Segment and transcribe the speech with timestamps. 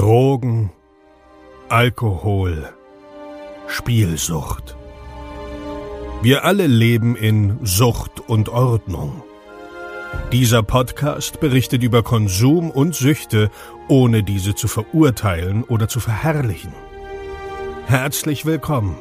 [0.00, 0.70] Drogen,
[1.68, 2.70] Alkohol,
[3.66, 4.74] Spielsucht.
[6.22, 9.22] Wir alle leben in Sucht und Ordnung.
[10.32, 13.50] Dieser Podcast berichtet über Konsum und Süchte,
[13.88, 16.72] ohne diese zu verurteilen oder zu verherrlichen.
[17.84, 18.96] Herzlich willkommen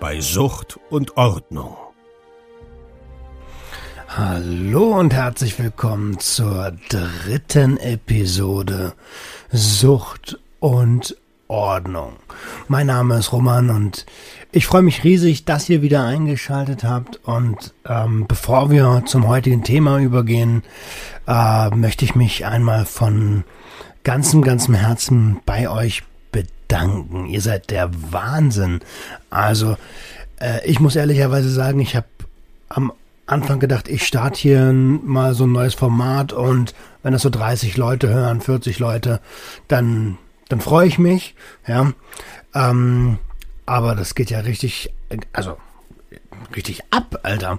[0.00, 1.76] bei Sucht und Ordnung.
[4.10, 8.94] Hallo und herzlich willkommen zur dritten Episode
[9.52, 11.14] Sucht und
[11.46, 12.14] Ordnung.
[12.68, 14.06] Mein Name ist Roman und
[14.50, 17.20] ich freue mich riesig, dass ihr wieder eingeschaltet habt.
[17.24, 20.62] Und ähm, bevor wir zum heutigen Thema übergehen,
[21.26, 23.44] äh, möchte ich mich einmal von
[24.04, 27.26] ganzem, ganzem Herzen bei euch bedanken.
[27.26, 28.80] Ihr seid der Wahnsinn.
[29.28, 29.76] Also,
[30.40, 32.06] äh, ich muss ehrlicherweise sagen, ich habe
[32.70, 32.90] am
[33.28, 37.76] Anfang gedacht, ich starte hier mal so ein neues Format und wenn das so 30
[37.76, 39.20] Leute hören, 40 Leute,
[39.68, 40.16] dann,
[40.48, 41.34] dann freue ich mich,
[41.66, 41.92] ja.
[42.54, 43.18] Ähm,
[43.66, 44.94] aber das geht ja richtig,
[45.32, 45.58] also
[46.56, 47.58] richtig ab, Alter.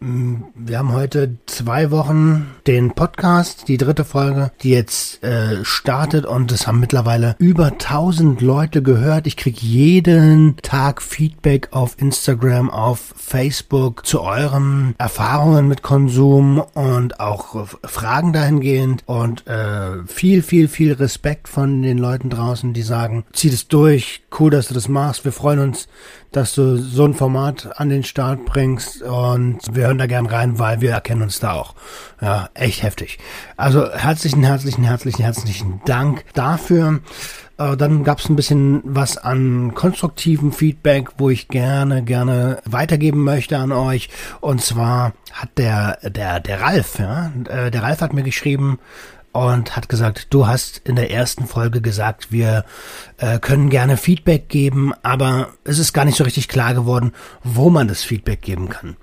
[0.00, 6.52] Wir haben heute zwei Wochen den Podcast, die dritte Folge, die jetzt äh, startet und
[6.52, 9.26] es haben mittlerweile über 1000 Leute gehört.
[9.26, 17.18] Ich krieg jeden Tag Feedback auf Instagram, auf Facebook zu euren Erfahrungen mit Konsum und
[17.18, 23.24] auch Fragen dahingehend und äh, viel, viel, viel Respekt von den Leuten draußen, die sagen,
[23.32, 25.24] zieh das durch, cool, dass du das machst.
[25.24, 25.88] Wir freuen uns,
[26.32, 30.58] dass du so ein Format an den Start bringst und wir hören da gern rein,
[30.58, 31.74] weil wir erkennen uns da auch.
[32.20, 33.18] Ja, echt heftig.
[33.56, 37.00] Also herzlichen, herzlichen, herzlichen, herzlichen Dank dafür.
[37.58, 43.24] Äh, dann gab es ein bisschen was an konstruktivem Feedback, wo ich gerne, gerne weitergeben
[43.24, 44.08] möchte an euch.
[44.40, 48.78] Und zwar hat der, der, der Ralf, ja, äh, der Ralf hat mir geschrieben,
[49.32, 52.64] und hat gesagt, du hast in der ersten Folge gesagt, wir
[53.18, 57.12] äh, können gerne Feedback geben, aber es ist gar nicht so richtig klar geworden,
[57.44, 58.96] wo man das Feedback geben kann.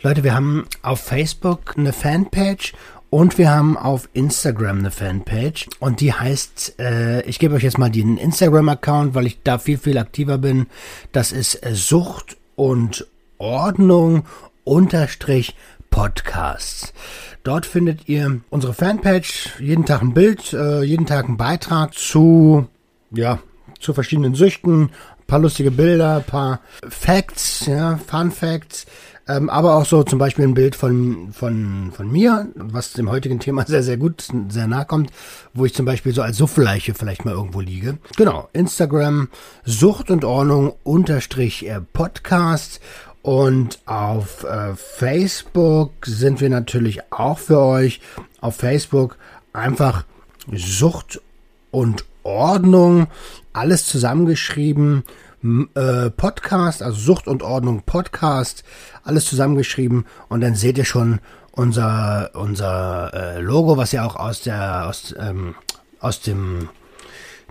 [0.00, 2.72] Leute, wir haben auf Facebook eine Fanpage
[3.10, 7.78] und wir haben auf Instagram eine Fanpage und die heißt, äh, ich gebe euch jetzt
[7.78, 10.66] mal den Instagram-Account, weil ich da viel, viel aktiver bin.
[11.12, 13.06] Das ist äh, Sucht und
[13.38, 14.24] Ordnung
[14.64, 15.56] unterstrich
[15.90, 16.92] Podcasts.
[17.44, 22.68] Dort findet ihr unsere Fanpage, jeden Tag ein Bild, äh, jeden Tag ein Beitrag zu,
[23.10, 23.38] ja,
[23.80, 24.90] zu verschiedenen Süchten,
[25.26, 28.86] paar lustige Bilder, paar Facts, ja, Fun Facts,
[29.28, 33.38] ähm, aber auch so zum Beispiel ein Bild von, von, von mir, was dem heutigen
[33.38, 35.10] Thema sehr, sehr gut, sehr nahe kommt,
[35.54, 37.98] wo ich zum Beispiel so als Suffleiche vielleicht mal irgendwo liege.
[38.16, 39.28] Genau, Instagram,
[39.64, 42.80] Sucht und Ordnung unterstrich äh, Podcast
[43.22, 48.00] und auf äh, Facebook sind wir natürlich auch für euch.
[48.40, 49.18] Auf Facebook
[49.52, 50.04] einfach
[50.50, 51.20] Sucht
[51.70, 53.08] und Ordnung,
[53.52, 55.04] alles zusammengeschrieben.
[55.42, 58.64] Äh, Podcast, also Sucht und Ordnung Podcast,
[59.04, 61.20] alles zusammengeschrieben und dann seht ihr schon
[61.52, 65.54] unser unser äh, Logo, was ja auch aus der aus ähm,
[66.00, 66.68] aus dem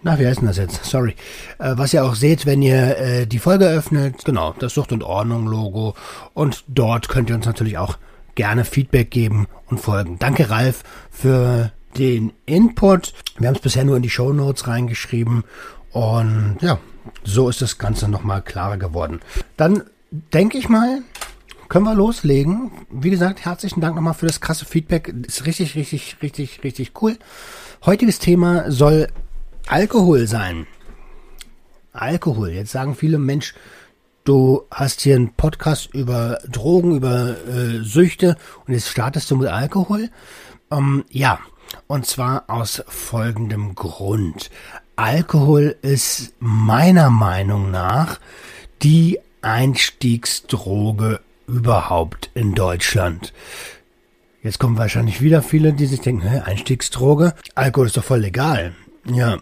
[0.04, 0.86] na, wie heißt denn das jetzt?
[0.86, 1.16] Sorry.
[1.58, 5.04] Äh, was ihr auch seht, wenn ihr äh, die Folge öffnet, genau, das Sucht und
[5.04, 5.96] Ordnung Logo.
[6.34, 7.98] Und dort könnt ihr uns natürlich auch
[8.36, 10.20] gerne Feedback geben und folgen.
[10.20, 13.14] Danke, Ralf, für den Input.
[13.38, 15.44] Wir haben es bisher nur in die Show Notes reingeschrieben.
[15.92, 16.80] Und ja,
[17.24, 19.22] so ist das Ganze nochmal klarer geworden.
[19.56, 21.02] Dann denke ich mal,
[21.70, 22.72] können wir loslegen.
[22.90, 25.14] Wie gesagt, herzlichen Dank nochmal für das krasse Feedback.
[25.28, 27.18] Ist richtig, richtig, richtig, richtig cool.
[27.86, 29.08] Heutiges Thema soll
[29.68, 30.66] Alkohol sein.
[31.92, 32.50] Alkohol.
[32.50, 33.54] Jetzt sagen viele Mensch,
[34.24, 39.50] du hast hier einen Podcast über Drogen, über äh, Süchte und jetzt startest du mit
[39.50, 40.10] Alkohol.
[40.72, 41.40] Ähm, ja,
[41.88, 44.50] und zwar aus folgendem Grund.
[44.98, 48.20] Alkohol ist meiner Meinung nach
[48.82, 53.32] die Einstiegsdroge überhaupt in Deutschland.
[54.42, 57.36] Jetzt kommen wahrscheinlich wieder viele, die sich denken, hä, Einstiegsdroge?
[57.54, 58.74] Alkohol ist doch voll legal.
[59.06, 59.38] Ja,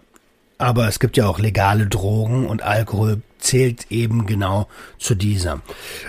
[0.57, 4.67] aber es gibt ja auch legale Drogen und Alkohol zählt eben genau
[4.97, 5.61] zu dieser.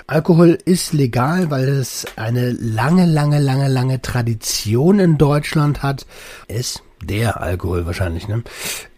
[0.08, 6.04] Alkohol ist legal, weil es eine lange, lange, lange, lange Tradition in Deutschland hat.
[6.49, 8.42] Ist der Alkohol wahrscheinlich, ne?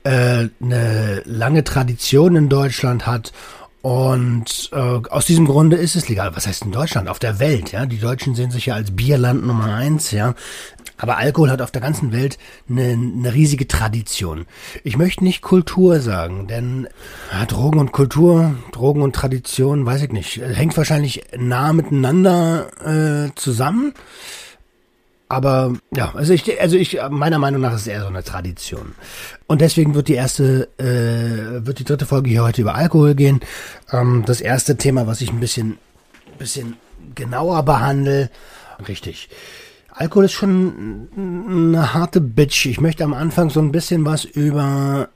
[0.08, 3.34] Äh, eine lange Tradition in Deutschland hat
[3.82, 6.34] und äh, aus diesem Grunde ist es legal.
[6.34, 7.10] Was heißt in Deutschland?
[7.10, 7.84] Auf der Welt, ja.
[7.84, 10.34] Die Deutschen sehen sich ja als Bierland Nummer eins, ja.
[10.96, 12.38] Aber Alkohol hat auf der ganzen Welt
[12.70, 14.46] eine, eine riesige Tradition.
[14.82, 16.88] Ich möchte nicht Kultur sagen, denn
[17.30, 22.68] ja, Drogen und Kultur, Drogen und Tradition, weiß ich nicht, hängt wahrscheinlich nah miteinander
[23.28, 23.92] äh, zusammen.
[25.28, 28.94] Aber ja, also ich, also ich, meiner Meinung nach ist es eher so eine Tradition.
[29.46, 33.40] Und deswegen wird die erste, äh, wird die dritte Folge hier heute über Alkohol gehen.
[33.92, 35.78] Ähm, das erste Thema, was ich ein bisschen,
[36.38, 36.76] bisschen
[37.14, 38.30] genauer behandle,
[38.88, 39.28] richtig.
[39.90, 42.66] Alkohol ist schon eine harte Bitch.
[42.66, 45.08] Ich möchte am Anfang so ein bisschen was über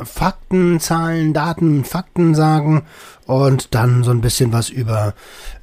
[0.00, 2.84] Fakten, Zahlen, Daten, Fakten sagen
[3.26, 5.14] und dann so ein bisschen was über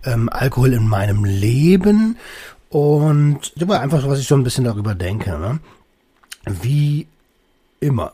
[0.04, 2.18] ähm, Alkohol in meinem Leben
[2.75, 5.39] und über einfach was ich so ein bisschen darüber denke.
[5.39, 5.60] Ne?
[6.62, 7.07] Wie
[7.80, 8.12] immer.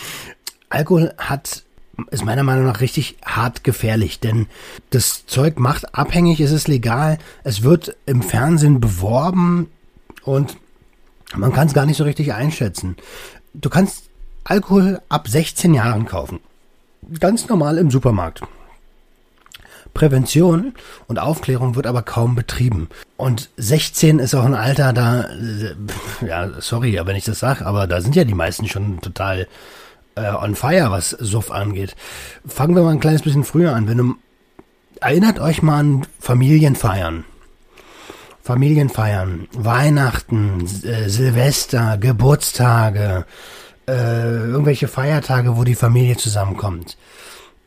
[0.70, 1.64] Alkohol hat
[2.10, 4.46] ist meiner Meinung nach richtig hart gefährlich, denn
[4.88, 9.70] das Zeug macht abhängig, es ist legal, es wird im Fernsehen beworben
[10.22, 10.56] und
[11.36, 12.96] man kann es gar nicht so richtig einschätzen.
[13.52, 14.08] Du kannst
[14.44, 16.40] Alkohol ab 16 Jahren kaufen.
[17.20, 18.40] Ganz normal im Supermarkt.
[19.94, 20.74] Prävention
[21.06, 22.88] und Aufklärung wird aber kaum betrieben.
[23.16, 25.74] Und 16 ist auch ein Alter, da, äh,
[26.26, 29.46] ja, sorry, wenn ich das sage, aber da sind ja die meisten schon total
[30.16, 31.94] äh, on fire, was Suff angeht.
[32.46, 33.88] Fangen wir mal ein kleines bisschen früher an.
[33.88, 34.14] Wenn du,
[35.00, 37.24] erinnert euch mal an Familienfeiern.
[38.42, 43.24] Familienfeiern, Weihnachten, äh, Silvester, Geburtstage,
[43.88, 46.98] äh, irgendwelche Feiertage, wo die Familie zusammenkommt.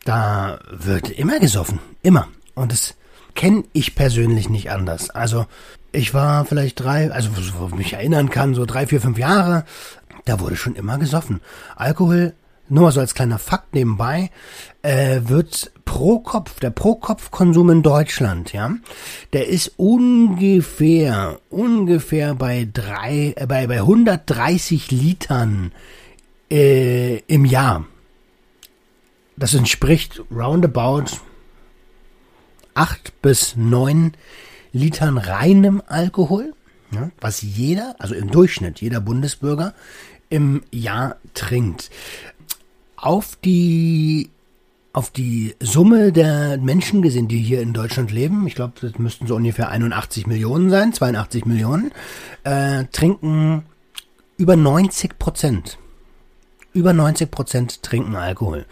[0.07, 1.80] Da wird immer gesoffen.
[2.01, 2.30] Immer.
[2.56, 2.95] Und das
[3.36, 5.09] kenne ich persönlich nicht anders.
[5.09, 5.48] Also
[5.92, 9.65] ich war vielleicht drei, also wo ich mich erinnern kann, so drei, vier, fünf Jahre,
[10.24, 11.42] da wurde schon immer gesoffen.
[11.75, 12.33] Alkohol,
[12.69, 14.31] nur mal so als kleiner Fakt nebenbei,
[14.81, 18.71] äh, wird pro Kopf, der Pro-Kopf-Konsum in Deutschland, ja,
[19.33, 25.74] der ist ungefähr, ungefähr bei drei, äh, bei, bei 130 Litern
[26.50, 27.83] äh, im Jahr.
[29.37, 31.05] Das entspricht roundabout
[32.73, 34.13] acht bis neun
[34.71, 36.53] Litern reinem Alkohol,
[36.91, 39.73] ja, was jeder, also im Durchschnitt jeder Bundesbürger
[40.29, 41.89] im Jahr trinkt.
[42.95, 44.29] Auf die
[44.93, 49.27] auf die Summe der Menschen gesehen, die hier in Deutschland leben, ich glaube, das müssten
[49.27, 51.91] so ungefähr 81 Millionen sein, 82 Millionen,
[52.43, 53.63] äh, trinken
[54.37, 55.77] über 90 Prozent
[56.77, 58.65] über 90 Prozent trinken Alkohol.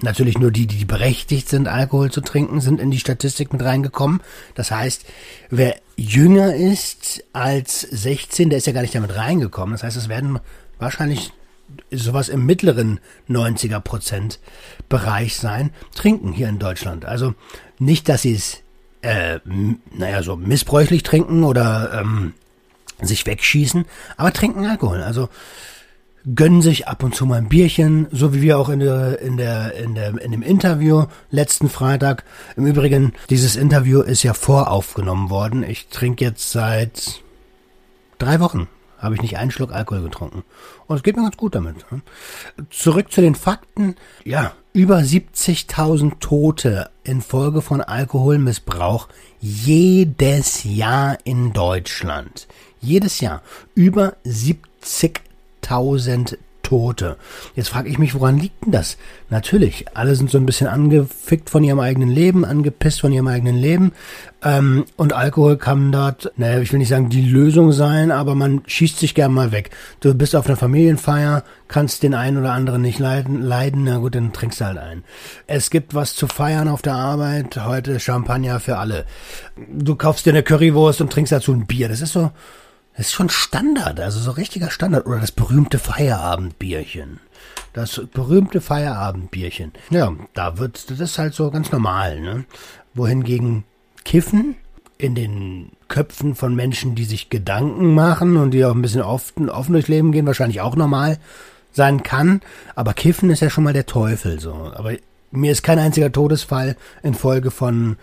[0.00, 4.20] Natürlich nur die, die berechtigt sind, Alkohol zu trinken, sind in die Statistik mit reingekommen.
[4.54, 5.04] Das heißt,
[5.50, 9.72] wer jünger ist als 16, der ist ja gar nicht damit reingekommen.
[9.72, 10.38] Das heißt, es werden
[10.78, 11.32] wahrscheinlich
[11.90, 14.38] sowas im mittleren 90er Prozent
[14.88, 17.04] Bereich sein, trinken hier in Deutschland.
[17.04, 17.34] Also
[17.80, 18.58] nicht, dass sie es,
[19.02, 19.40] äh,
[19.90, 22.34] naja, so missbräuchlich trinken oder ähm,
[23.02, 23.84] sich wegschießen,
[24.16, 25.02] aber trinken Alkohol.
[25.02, 25.28] Also
[26.34, 29.36] gönnen sich ab und zu mal ein Bierchen, so wie wir auch in der, in
[29.36, 32.24] der, in der, in dem Interview letzten Freitag.
[32.56, 35.62] Im Übrigen, dieses Interview ist ja voraufgenommen worden.
[35.62, 37.22] Ich trinke jetzt seit
[38.18, 38.68] drei Wochen
[38.98, 40.42] habe ich nicht einen Schluck Alkohol getrunken.
[40.86, 41.90] Und es geht mir ganz gut damit.
[41.90, 42.02] Ne?
[42.70, 43.94] Zurück zu den Fakten.
[44.24, 49.08] Ja, über 70.000 Tote infolge von Alkoholmissbrauch
[49.40, 52.48] jedes Jahr in Deutschland.
[52.80, 53.42] Jedes Jahr.
[53.74, 55.20] Über 70
[55.68, 56.38] 1000
[56.68, 57.16] Tote.
[57.54, 58.98] Jetzt frage ich mich, woran liegt denn das?
[59.30, 63.56] Natürlich, alle sind so ein bisschen angefickt von ihrem eigenen Leben, angepisst von ihrem eigenen
[63.56, 63.92] Leben.
[64.42, 68.60] Ähm, und Alkohol kann dort, naja, ich will nicht sagen die Lösung sein, aber man
[68.66, 69.70] schießt sich gern mal weg.
[70.00, 74.14] Du bist auf einer Familienfeier, kannst den einen oder anderen nicht leiden, leiden, na gut,
[74.14, 75.04] dann trinkst du halt ein.
[75.46, 79.06] Es gibt was zu feiern auf der Arbeit, heute Champagner für alle.
[79.72, 81.88] Du kaufst dir eine Currywurst und trinkst dazu ein Bier.
[81.88, 82.30] Das ist so,
[82.98, 85.06] das ist schon Standard, also so richtiger Standard.
[85.06, 87.20] Oder das berühmte Feierabendbierchen.
[87.72, 89.70] Das berühmte Feierabendbierchen.
[89.90, 92.44] Ja, da wird, das ist halt so ganz normal, ne?
[92.94, 93.62] Wohingegen
[94.04, 94.56] Kiffen
[94.98, 99.48] in den Köpfen von Menschen, die sich Gedanken machen und die auch ein bisschen offen,
[99.48, 101.18] offen durchs Leben gehen, wahrscheinlich auch normal
[101.70, 102.40] sein kann.
[102.74, 104.72] Aber Kiffen ist ja schon mal der Teufel, so.
[104.74, 104.94] Aber
[105.30, 107.96] mir ist kein einziger Todesfall infolge von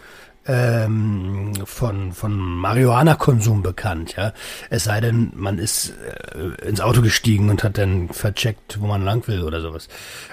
[0.48, 4.34] ähm, von, von Marihuana-Konsum bekannt, ja.
[4.70, 5.94] Es sei denn, man ist
[6.36, 9.88] äh, ins Auto gestiegen und hat dann vercheckt, wo man lang will oder sowas.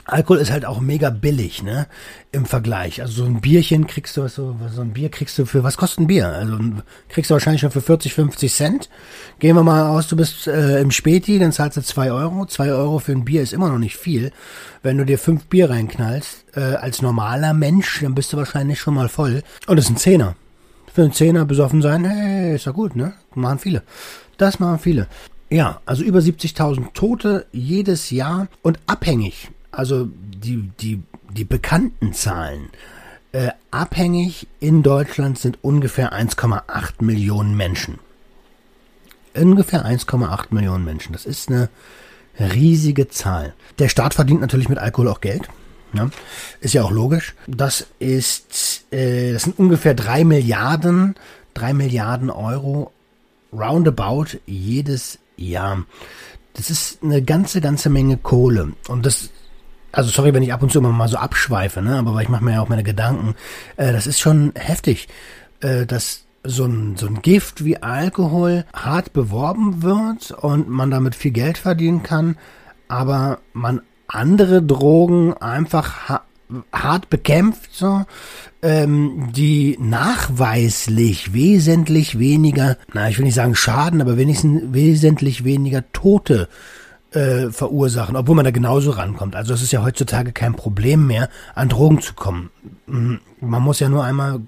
[0.05, 1.87] Alkohol ist halt auch mega billig, ne?
[2.31, 3.01] Im Vergleich.
[3.01, 6.01] Also so ein Bierchen kriegst du, so, so ein Bier kriegst du für, was kostet
[6.01, 6.29] ein Bier?
[6.29, 6.59] Also
[7.09, 8.91] kriegst du wahrscheinlich schon für 40, 50 Cent.
[9.39, 12.45] Gehen wir mal aus, du bist äh, im Späti, dann zahlst du zwei Euro.
[12.47, 14.31] Zwei Euro für ein Bier ist immer noch nicht viel.
[14.83, 18.95] Wenn du dir fünf Bier reinknallst, äh, als normaler Mensch, dann bist du wahrscheinlich schon
[18.95, 19.43] mal voll.
[19.67, 20.37] Und das ist ein Zehner.
[20.93, 23.15] Für einen Zehner besoffen sein, hey, ist ja gut, ne?
[23.35, 23.83] Machen viele.
[24.37, 25.07] Das machen viele.
[25.49, 32.71] Ja, also über 70.000 Tote jedes Jahr und abhängig, also die, die, die bekannten Zahlen,
[33.33, 37.99] äh, abhängig in Deutschland sind ungefähr 1,8 Millionen Menschen.
[39.35, 41.13] Ungefähr 1,8 Millionen Menschen.
[41.13, 41.71] Das ist eine
[42.39, 43.55] riesige Zahl.
[43.79, 45.49] Der Staat verdient natürlich mit Alkohol auch Geld.
[45.95, 46.09] Ja,
[46.61, 47.35] ist ja auch logisch.
[47.47, 51.15] Das ist, äh, das sind ungefähr drei Milliarden,
[51.55, 52.93] drei Milliarden Euro
[53.53, 55.85] roundabout jedes Jahr.
[56.55, 58.73] Das ist eine ganze, ganze Menge Kohle.
[58.89, 59.31] Und das,
[59.93, 62.45] also sorry, wenn ich ab und zu immer mal so abschweife, ne, aber ich mache
[62.45, 63.35] mir ja auch meine Gedanken.
[63.77, 65.09] Äh, das ist schon heftig,
[65.61, 71.15] äh, dass so ein, so ein Gift wie Alkohol hart beworben wird und man damit
[71.15, 72.37] viel Geld verdienen kann,
[72.89, 76.23] aber man andere Drogen einfach ha
[76.71, 78.05] hart bekämpft, so,
[78.61, 85.91] ähm, die nachweislich wesentlich weniger, na, ich will nicht sagen Schaden, aber wenigstens wesentlich weniger
[85.93, 86.49] Tote
[87.13, 89.37] äh, verursachen, obwohl man da genauso rankommt.
[89.37, 92.51] Also es ist ja heutzutage kein Problem mehr, an Drogen zu kommen.
[92.87, 94.41] Hm, man muss ja nur einmal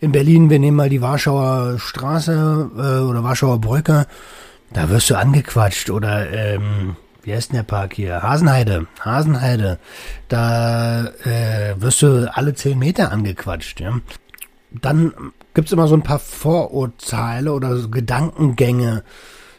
[0.00, 4.06] in Berlin, wir nehmen mal die Warschauer Straße äh, oder Warschauer Brücke,
[4.72, 8.22] da wirst du angequatscht oder ähm, wie heißt denn der Park hier?
[8.22, 9.78] Hasenheide, Hasenheide.
[10.28, 13.80] Da äh, wirst du alle zehn Meter angequatscht.
[13.80, 14.00] Ja?
[14.70, 15.12] Dann
[15.54, 19.04] gibt's immer so ein paar Vorurteile oder so Gedankengänge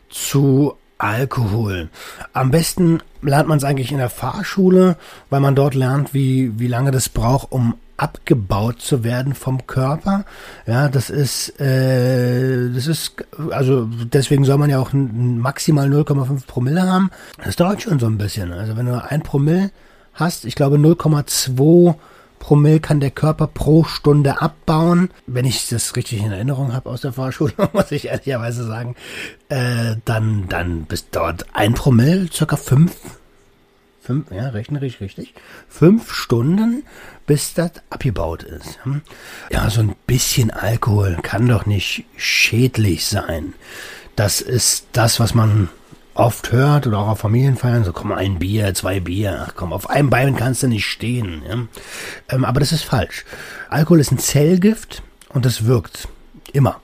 [0.10, 1.90] zu Alkohol.
[2.34, 4.98] Am besten lernt man es eigentlich in der Fahrschule,
[5.30, 10.26] weil man dort lernt, wie, wie lange das braucht, um abgebaut zu werden vom Körper.
[10.68, 13.16] Ja, das ist, äh, das ist,
[13.50, 17.12] also deswegen soll man ja auch maximal 0,5 Promille haben.
[17.44, 18.52] Das dauert schon so ein bisschen.
[18.52, 19.72] Also wenn du ein Promille
[20.14, 21.96] hast, ich glaube 0,2
[22.40, 25.10] Promille kann der Körper pro Stunde abbauen.
[25.26, 28.96] Wenn ich das richtig in Erinnerung habe aus der Fahrschule, muss ich ehrlicherweise sagen,
[29.48, 32.98] äh, dann, dann bis dort ein Promille, circa fünf
[34.04, 35.34] fünf, ja, rechnerisch richtig,
[35.70, 36.84] fünf Stunden,
[37.26, 38.80] bis das abgebaut ist.
[39.52, 43.54] Ja, so ein bisschen Alkohol kann doch nicht schädlich sein.
[44.16, 45.70] Das ist das, was man
[46.14, 49.90] oft hört oder auch auf Familienfeiern, so komm, ein Bier, zwei Bier, ach komm, auf
[49.90, 51.42] einem Bein kannst du nicht stehen.
[51.48, 51.58] Ja?
[52.30, 53.26] Ähm, aber das ist falsch.
[53.70, 56.08] Alkohol ist ein Zellgift und das wirkt
[56.52, 56.82] immer.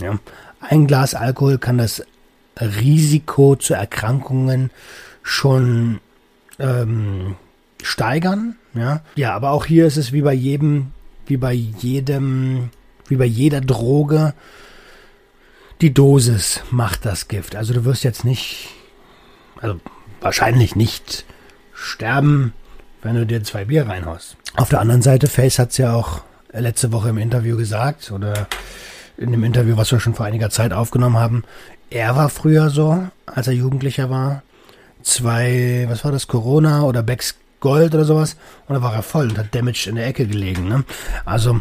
[0.00, 0.18] Ja?
[0.60, 2.02] Ein Glas Alkohol kann das
[2.60, 4.70] Risiko zu Erkrankungen
[5.22, 6.00] schon
[6.58, 7.36] ähm,
[7.82, 8.56] steigern.
[8.78, 9.02] Ja?
[9.16, 10.92] ja, aber auch hier ist es wie bei jedem,
[11.26, 12.70] wie bei jedem,
[13.08, 14.34] wie bei jeder Droge.
[15.80, 17.54] Die Dosis macht das Gift.
[17.54, 18.68] Also du wirst jetzt nicht,
[19.60, 19.80] also
[20.20, 21.24] wahrscheinlich nicht
[21.72, 22.52] sterben,
[23.02, 24.36] wenn du dir zwei Bier reinhaust.
[24.56, 28.48] Auf der anderen Seite, Face hat es ja auch letzte Woche im Interview gesagt oder
[29.16, 31.44] in dem Interview, was wir schon vor einiger Zeit aufgenommen haben.
[31.90, 34.42] Er war früher so, als er Jugendlicher war
[35.02, 38.36] zwei, was war das, Corona oder Becks Gold oder sowas
[38.66, 40.68] und da war er voll und hat damaged in der Ecke gelegen.
[40.68, 40.84] Ne?
[41.24, 41.60] Also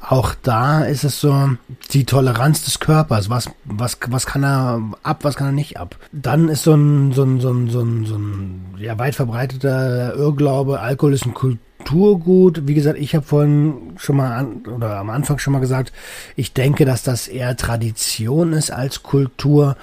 [0.00, 1.50] auch da ist es so
[1.92, 3.30] die Toleranz des Körpers.
[3.30, 5.96] Was, was, was kann er ab, was kann er nicht ab?
[6.12, 10.14] Dann ist so ein, so ein, so ein, so ein, so ein ja, weit verbreiteter
[10.14, 12.66] Irrglaube, Alkohol ist ein Kulturgut.
[12.66, 15.92] Wie gesagt, ich habe vorhin schon mal an, oder am Anfang schon mal gesagt,
[16.36, 19.76] ich denke, dass das eher Tradition ist als Kultur.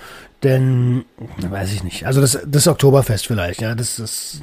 [0.43, 1.05] Denn,
[1.37, 2.05] weiß ich nicht.
[2.05, 4.41] Also das, das Oktoberfest vielleicht, ja, das ist,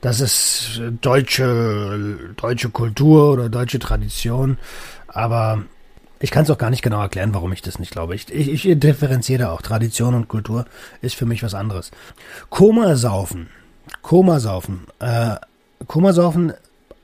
[0.00, 4.58] das ist deutsche, deutsche Kultur oder deutsche Tradition.
[5.08, 5.64] Aber
[6.20, 8.14] ich kann es auch gar nicht genau erklären, warum ich das nicht glaube.
[8.14, 9.62] Ich, ich, ich differenziere auch.
[9.62, 10.66] Tradition und Kultur
[11.02, 11.90] ist für mich was anderes.
[12.50, 13.48] Komasaufen.
[14.02, 14.86] Komasaufen.
[14.98, 15.36] Äh,
[15.86, 16.52] Komasaufen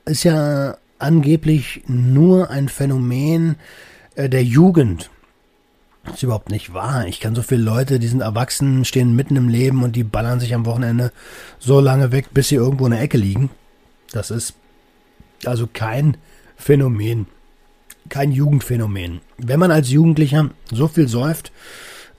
[0.04, 3.56] ist ja angeblich nur ein Phänomen
[4.14, 5.10] äh, der Jugend.
[6.04, 7.06] Das ist überhaupt nicht wahr.
[7.06, 10.40] Ich kann so viele Leute, die sind erwachsen, stehen mitten im Leben und die ballern
[10.40, 11.12] sich am Wochenende
[11.58, 13.50] so lange weg, bis sie irgendwo in der Ecke liegen.
[14.10, 14.54] Das ist
[15.44, 16.16] also kein
[16.56, 17.26] Phänomen,
[18.08, 19.20] kein Jugendphänomen.
[19.38, 21.52] Wenn man als Jugendlicher so viel säuft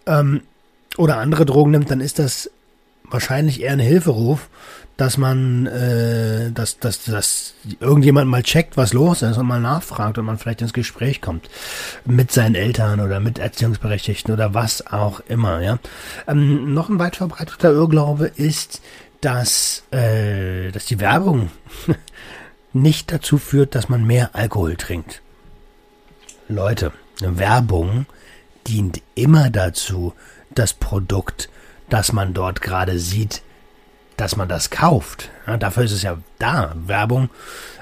[0.05, 0.41] ähm,
[0.97, 2.49] oder andere Drogen nimmt, dann ist das
[3.03, 4.49] wahrscheinlich eher ein Hilferuf,
[4.97, 10.17] dass man, äh, dass, dass, dass irgendjemand mal checkt, was los ist und mal nachfragt
[10.17, 11.49] und man vielleicht ins Gespräch kommt
[12.05, 15.61] mit seinen Eltern oder mit Erziehungsberechtigten oder was auch immer.
[15.61, 15.79] Ja,
[16.27, 18.81] ähm, noch ein weit verbreiteter Irrglaube ist,
[19.21, 21.49] dass, äh, dass die Werbung
[22.73, 25.21] nicht dazu führt, dass man mehr Alkohol trinkt.
[26.49, 28.05] Leute, Werbung
[28.67, 30.13] dient immer dazu,
[30.53, 31.49] das Produkt,
[31.89, 33.41] das man dort gerade sieht,
[34.17, 35.29] dass man das kauft.
[35.47, 36.73] Ja, dafür ist es ja da.
[36.85, 37.29] Werbung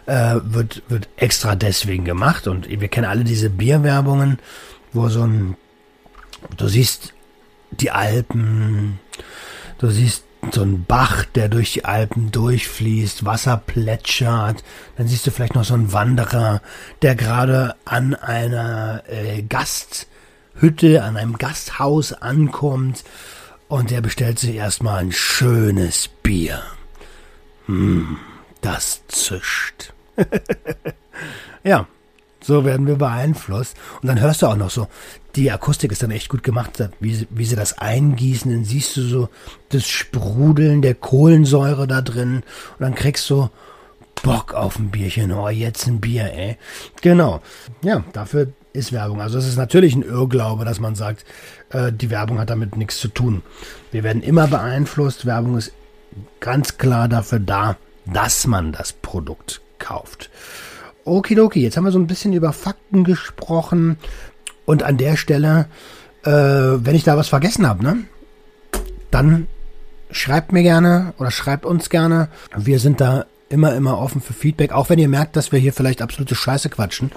[0.05, 2.47] äh, wird, wird extra deswegen gemacht.
[2.47, 4.39] Und wir kennen alle diese Bierwerbungen,
[4.93, 5.57] wo so ein,
[6.57, 7.13] du siehst
[7.71, 8.99] die Alpen,
[9.77, 14.63] du siehst so ein Bach, der durch die Alpen durchfließt, Wasser plätschert,
[14.97, 16.61] dann siehst du vielleicht noch so einen Wanderer,
[17.03, 20.07] der gerade an einer äh, Gast
[20.55, 23.03] Hütte, an einem Gasthaus ankommt
[23.71, 26.61] und der bestellt sich erstmal ein schönes Bier.
[27.67, 28.17] Hm,
[28.59, 29.93] das zischt.
[31.63, 31.87] ja,
[32.43, 33.77] so werden wir beeinflusst.
[34.01, 34.89] Und dann hörst du auch noch so,
[35.37, 38.51] die Akustik ist dann echt gut gemacht, wie, wie sie das eingießen.
[38.51, 39.29] Dann siehst du so
[39.69, 42.43] das Sprudeln der Kohlensäure da drin.
[42.77, 43.49] Und dann kriegst du
[44.21, 45.31] Bock auf ein Bierchen.
[45.31, 46.57] Oh, jetzt ein Bier, ey.
[47.01, 47.41] Genau.
[47.83, 49.21] Ja, dafür ist Werbung.
[49.21, 51.25] Also es ist natürlich ein Irrglaube, dass man sagt,
[51.69, 53.41] äh, die Werbung hat damit nichts zu tun.
[53.91, 55.25] Wir werden immer beeinflusst.
[55.25, 55.73] Werbung ist
[56.39, 60.29] ganz klar dafür da, dass man das Produkt kauft.
[61.03, 63.97] Okidoki, jetzt haben wir so ein bisschen über Fakten gesprochen.
[64.65, 65.67] Und an der Stelle,
[66.23, 67.97] äh, wenn ich da was vergessen habe, ne,
[69.09, 69.47] dann
[70.11, 72.29] schreibt mir gerne oder schreibt uns gerne.
[72.55, 74.71] Wir sind da immer, immer offen für Feedback.
[74.71, 77.11] Auch wenn ihr merkt, dass wir hier vielleicht absolute Scheiße quatschen.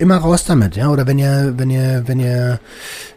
[0.00, 0.88] Immer raus damit, ja.
[0.88, 2.58] Oder wenn ihr, wenn ihr, wenn ihr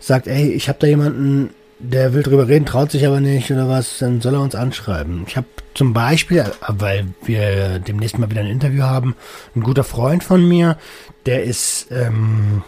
[0.01, 3.69] sagt, ey, ich habe da jemanden, der will drüber reden, traut sich aber nicht oder
[3.69, 5.23] was, dann soll er uns anschreiben.
[5.25, 9.15] Ich habe zum Beispiel, weil wir demnächst mal wieder ein Interview haben,
[9.55, 10.77] ein guter Freund von mir,
[11.25, 12.63] der ist, ähm,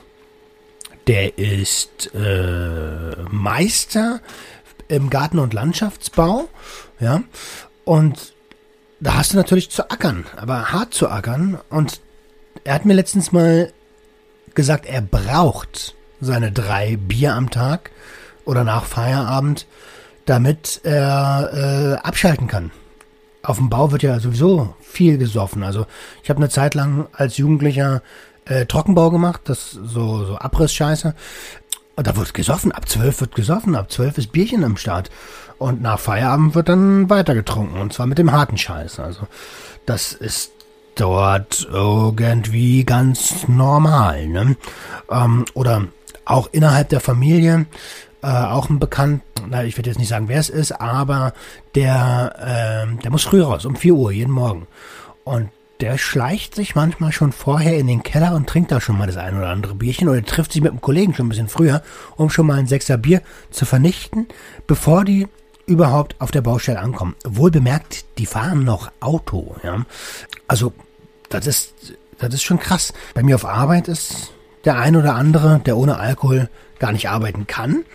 [1.08, 4.22] der ist äh, Meister
[4.88, 6.48] im Garten- und Landschaftsbau,
[7.02, 7.22] ja,
[7.84, 8.34] und
[9.02, 11.60] da hast du natürlich zu ackern, aber hart zu ackern.
[11.70, 12.00] Und
[12.64, 13.74] er hat mir letztens mal
[14.56, 17.92] gesagt, er braucht seine drei Bier am Tag
[18.46, 19.68] oder nach Feierabend,
[20.26, 22.72] damit er äh, abschalten kann.
[23.44, 25.64] Auf dem Bau wird ja sowieso viel gesoffen.
[25.64, 25.86] Also
[26.24, 28.02] ich habe eine Zeit lang als Jugendlicher
[28.46, 31.14] äh, Trockenbau gemacht, das so so Abrissscheiße.
[31.96, 32.72] Und da wird gesoffen.
[32.72, 33.76] Ab zwölf wird gesoffen.
[33.76, 35.10] Ab zwölf ist Bierchen am Start.
[35.58, 37.80] Und nach Feierabend wird dann weiter getrunken.
[37.80, 39.00] Und zwar mit dem harten Scheiß.
[39.00, 39.28] Also
[39.86, 40.52] das ist
[40.96, 44.28] dort irgendwie ganz normal.
[44.28, 44.56] Ne?
[45.10, 45.88] Ähm, oder
[46.26, 47.66] auch innerhalb der Familie.
[48.22, 51.34] Äh, auch ein Bekannt, na, ich werde jetzt nicht sagen, wer es ist, aber
[51.76, 54.66] der, äh, der muss früh raus, um 4 Uhr jeden Morgen.
[55.24, 55.50] Und
[55.82, 59.18] der schleicht sich manchmal schon vorher in den Keller und trinkt da schon mal das
[59.18, 61.84] ein oder andere Bierchen oder trifft sich mit einem Kollegen schon ein bisschen früher,
[62.16, 64.28] um schon mal ein Sechser Bier zu vernichten,
[64.68, 65.28] bevor die
[65.66, 67.16] überhaupt auf der Baustelle ankommen.
[67.26, 69.86] Wohl bemerkt, die fahren noch Auto, ja.
[70.48, 70.74] Also,
[71.30, 71.74] das ist,
[72.18, 72.94] das ist schon krass.
[73.14, 74.32] Bei mir auf Arbeit ist
[74.66, 77.86] der ein oder andere, der ohne Alkohol gar nicht arbeiten kann.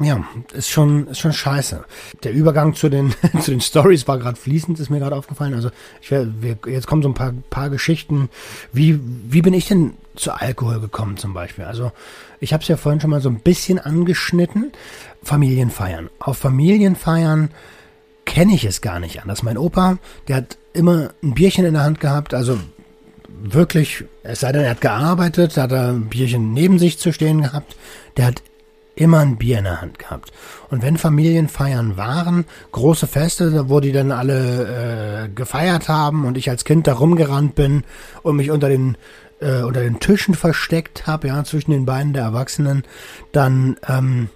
[0.00, 1.84] Ja, ist schon, ist schon scheiße.
[2.22, 5.54] Der Übergang zu den, zu den Stories war gerade fließend, ist mir gerade aufgefallen.
[5.54, 5.70] Also,
[6.00, 8.28] ich wir, jetzt kommen so ein paar, paar Geschichten.
[8.72, 11.64] Wie, wie bin ich denn zu Alkohol gekommen zum Beispiel?
[11.64, 11.90] Also,
[12.40, 14.72] ich habe es ja vorhin schon mal so ein bisschen angeschnitten.
[15.22, 16.10] Familienfeiern.
[16.20, 17.50] Auf Familienfeiern
[18.24, 19.42] kenne ich es gar nicht anders.
[19.42, 19.98] Mein Opa,
[20.28, 22.58] der hat immer ein Bierchen in der Hand gehabt, also
[23.28, 27.42] wirklich, es sei denn, er hat gearbeitet, hat er ein Bierchen neben sich zu stehen
[27.42, 27.76] gehabt,
[28.16, 28.42] der hat
[28.94, 30.32] immer ein Bier in der Hand gehabt.
[30.70, 36.50] Und wenn Familienfeiern waren, große Feste, wo die dann alle äh, gefeiert haben und ich
[36.50, 37.84] als Kind da rumgerannt bin
[38.22, 38.96] und mich unter den
[39.40, 42.82] äh, unter den Tischen versteckt habe, ja, zwischen den Beinen der Erwachsenen,
[43.30, 44.30] dann ähm,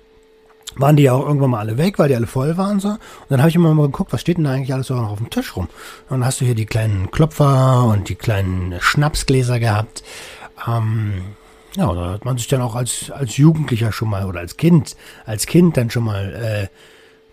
[0.76, 2.88] waren die ja auch irgendwann mal alle weg, weil die alle voll waren so.
[2.88, 5.18] Und dann habe ich immer mal geguckt, was steht denn da eigentlich alles so auf
[5.18, 5.68] dem Tisch rum?
[6.08, 10.02] Und dann hast du hier die kleinen Klopfer und die kleinen Schnapsgläser gehabt.
[10.66, 11.22] Ähm,
[11.76, 14.96] ja, da hat man sich dann auch als, als Jugendlicher schon mal oder als Kind,
[15.24, 16.68] als Kind dann schon mal, äh,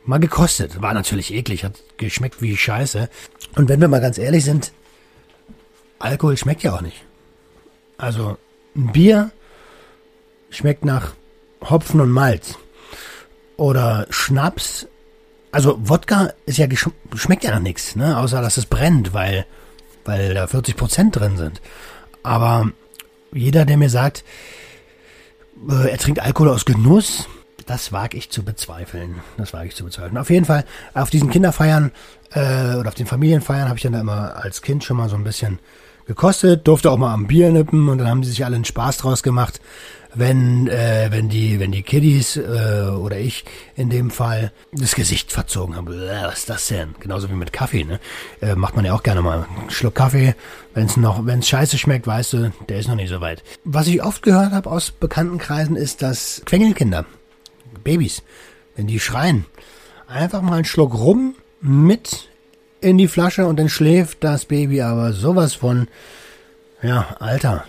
[0.05, 0.81] mal gekostet.
[0.81, 3.09] War natürlich eklig, hat geschmeckt wie Scheiße.
[3.55, 4.71] Und wenn wir mal ganz ehrlich sind,
[5.99, 7.03] Alkohol schmeckt ja auch nicht.
[7.97, 8.37] Also
[8.75, 9.31] ein Bier
[10.49, 11.13] schmeckt nach
[11.61, 12.57] Hopfen und Malz
[13.59, 14.87] oder Schnaps.
[15.51, 16.67] Also Wodka ist ja
[17.15, 18.17] schmeckt ja nach nichts, ne?
[18.17, 19.45] Außer dass es brennt, weil
[20.05, 21.61] weil da 40 Prozent drin sind.
[22.23, 22.71] Aber
[23.31, 24.23] jeder, der mir sagt,
[25.69, 27.27] äh, er trinkt Alkohol aus Genuss,
[27.65, 29.15] das wage ich zu bezweifeln.
[29.37, 30.17] Das wage ich zu bezweifeln.
[30.17, 31.91] Auf jeden Fall auf diesen Kinderfeiern
[32.31, 35.15] äh, oder auf den Familienfeiern habe ich dann da immer als Kind schon mal so
[35.15, 35.59] ein bisschen
[36.07, 38.97] gekostet, durfte auch mal am Bier nippen und dann haben die sich alle einen Spaß
[38.97, 39.61] draus gemacht,
[40.13, 43.45] wenn, äh, wenn die, wenn die Kiddies äh, oder ich
[43.75, 45.87] in dem Fall das Gesicht verzogen haben.
[45.87, 46.95] Was ist das denn?
[46.99, 47.99] Genauso wie mit Kaffee, ne?
[48.41, 50.35] Äh, macht man ja auch gerne mal einen Schluck Kaffee.
[50.73, 53.43] Wenn es noch, wenn es scheiße schmeckt, weißt du, der ist noch nicht so weit.
[53.63, 57.05] Was ich oft gehört habe aus bekannten Kreisen ist, dass Quengelkinder,
[57.83, 58.23] Babys,
[58.75, 59.45] wenn die schreien,
[60.07, 62.29] einfach mal einen Schluck rum mit
[62.81, 65.87] in die Flasche und dann schläft das Baby aber sowas von,
[66.81, 67.65] ja, Alter.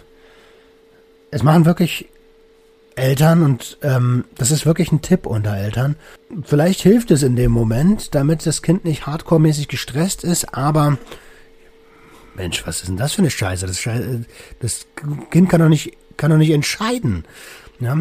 [1.32, 2.08] Es machen wirklich
[3.00, 5.96] Eltern und ähm, das ist wirklich ein Tipp unter Eltern.
[6.44, 10.98] Vielleicht hilft es in dem Moment, damit das Kind nicht hardcore-mäßig gestresst ist, aber
[12.34, 13.66] Mensch, was ist denn das für eine Scheiße?
[13.66, 14.24] Das, Scheiße,
[14.60, 14.86] das
[15.30, 17.24] Kind kann doch nicht, kann doch nicht entscheiden.
[17.80, 17.98] Ja?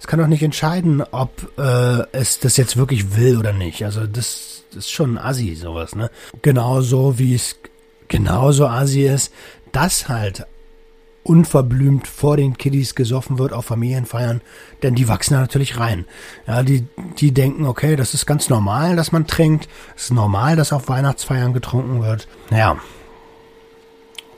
[0.00, 3.84] Es kann auch nicht entscheiden, ob äh, es das jetzt wirklich will oder nicht.
[3.84, 6.10] Also das, das ist schon assi, sowas, ne?
[6.42, 7.56] Genauso wie es
[8.08, 9.32] genauso assi ist,
[9.72, 10.46] dass halt
[11.22, 14.40] unverblümt vor den Kiddies gesoffen wird auf Familienfeiern,
[14.82, 16.06] denn die wachsen da natürlich rein.
[16.46, 16.86] Ja, die,
[17.18, 19.68] die denken, okay, das ist ganz normal, dass man trinkt.
[19.96, 22.28] Es ist normal, dass auf Weihnachtsfeiern getrunken wird.
[22.50, 22.78] Naja,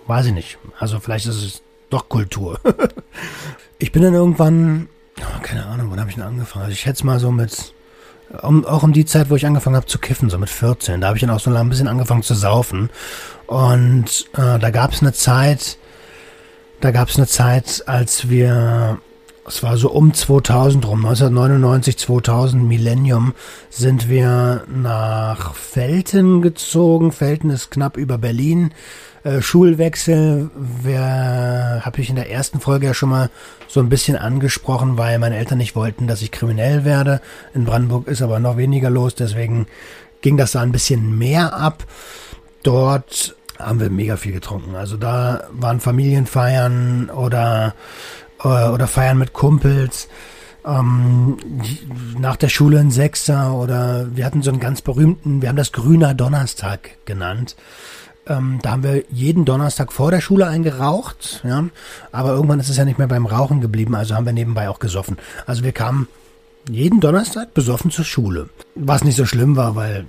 [0.07, 0.59] weiß ich nicht.
[0.79, 2.59] Also vielleicht ist es doch Kultur.
[3.79, 4.89] ich bin dann irgendwann,
[5.21, 6.65] oh, keine Ahnung, wann habe ich denn angefangen?
[6.65, 7.75] Also ich schätze mal so mit,
[8.43, 11.01] um, auch um die Zeit, wo ich angefangen habe zu kiffen, so mit 14.
[11.01, 12.91] Da habe ich dann auch so ein bisschen angefangen zu saufen.
[13.47, 15.79] Und äh, da gab es eine Zeit,
[16.81, 18.99] da gab es eine Zeit, als wir,
[19.47, 23.35] es war so um 2000 rum, 1999, 2000, Millennium,
[23.69, 27.13] sind wir nach Felten gezogen.
[27.13, 28.73] Felten ist knapp über Berlin.
[29.23, 30.51] Äh, Schulwechsel,
[30.87, 33.31] habe ich in der ersten Folge ja schon mal
[33.69, 37.21] so ein bisschen angesprochen, weil meine Eltern nicht wollten, dass ich kriminell werde.
[37.53, 39.67] In Brandenburg ist aber noch weniger los, deswegen
[40.23, 41.85] ging das da ein bisschen mehr ab.
[42.63, 44.75] Dort haben wir mega viel getrunken.
[44.75, 47.75] Also da waren Familienfeiern oder,
[48.43, 50.09] äh, oder Feiern mit Kumpels.
[50.65, 51.39] Ähm,
[52.19, 55.73] nach der Schule ein Sechser oder wir hatten so einen ganz berühmten, wir haben das
[55.73, 57.57] Grüner Donnerstag genannt.
[58.27, 61.65] Ähm, da haben wir jeden Donnerstag vor der Schule eingeraucht, ja.
[62.13, 64.79] Aber irgendwann ist es ja nicht mehr beim Rauchen geblieben, also haben wir nebenbei auch
[64.79, 65.17] gesoffen.
[65.47, 66.09] Also wir kamen
[66.69, 68.51] jeden Donnerstag besoffen zur Schule.
[68.75, 70.05] Was nicht so schlimm war, weil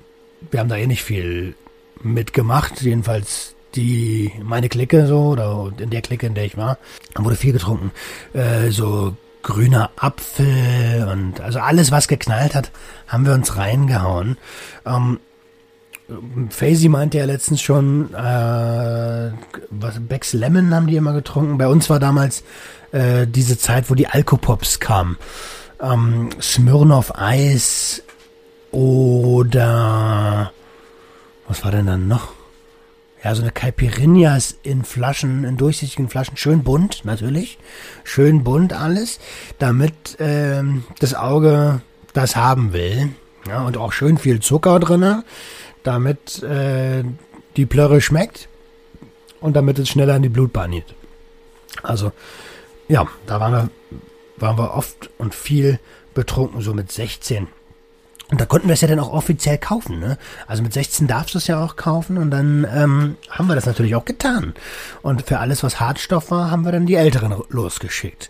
[0.50, 1.56] wir haben da eh nicht viel
[2.04, 6.78] mitgemacht, jedenfalls die meine Clique so oder in der Clique, in der ich war,
[7.16, 7.92] wurde viel getrunken.
[8.34, 12.72] Äh, so grüner Apfel und also alles, was geknallt hat,
[13.08, 14.38] haben wir uns reingehauen.
[14.86, 15.20] Ähm,
[16.50, 19.32] Faisy meinte ja letztens schon, äh,
[19.70, 21.58] was Becks Lemon haben die immer getrunken.
[21.58, 22.44] Bei uns war damals
[22.92, 25.18] äh, diese Zeit, wo die Alkopops kamen.
[25.82, 28.04] Ähm, Smirnoff Eis
[28.72, 30.52] oder
[31.52, 32.30] was war denn dann noch?
[33.22, 37.60] Ja, so eine Caipirinhas in Flaschen, in durchsichtigen Flaschen, schön bunt, natürlich.
[38.06, 39.20] Schön bunt alles,
[39.60, 41.82] damit ähm, das Auge
[42.14, 43.10] das haben will.
[43.50, 45.26] Ja, und auch schön viel Zucker drinne,
[45.84, 47.04] damit äh,
[47.58, 48.48] die Plörre schmeckt
[49.42, 50.96] und damit es schneller in die Blutbahn geht.
[51.84, 52.14] Also,
[52.88, 53.70] ja, da waren wir,
[54.38, 55.82] waren wir oft und viel
[56.14, 57.48] betrunken, so mit 16.
[58.32, 60.00] Und da konnten wir es ja dann auch offiziell kaufen.
[60.00, 60.18] Ne?
[60.48, 63.66] Also mit 16 darfst du es ja auch kaufen und dann ähm, haben wir das
[63.66, 64.54] natürlich auch getan.
[65.02, 68.30] Und für alles, was Hartstoff war, haben wir dann die Älteren losgeschickt.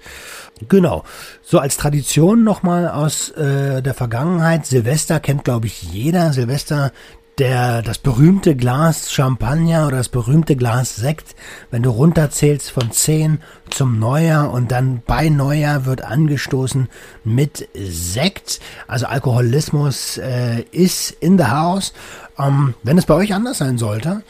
[0.68, 1.04] Genau.
[1.44, 4.66] So als Tradition nochmal aus äh, der Vergangenheit.
[4.66, 6.34] Silvester kennt, glaube ich, jeder.
[6.34, 6.92] Silvester
[7.42, 11.36] der, das berühmte Glas Champagner oder das berühmte Glas Sekt,
[11.72, 16.88] wenn du runterzählst von 10 zum Neujahr und dann bei Neujahr wird angestoßen
[17.24, 18.60] mit Sekt.
[18.88, 21.94] Also Alkoholismus äh, ist in the house.
[22.38, 24.22] Ähm, wenn es bei euch anders sein sollte,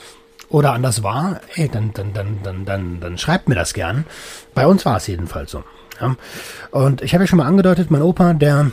[0.47, 4.05] oder anders war, ey, dann, dann, dann, dann, dann, dann schreibt mir das gern.
[4.53, 5.63] Bei uns war es jedenfalls so.
[5.99, 6.15] Ja.
[6.71, 8.71] Und ich habe ja schon mal angedeutet, mein Opa, der